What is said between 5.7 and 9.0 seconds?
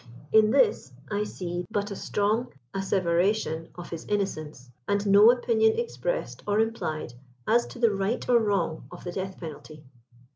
expressed or implied as to the right or wrong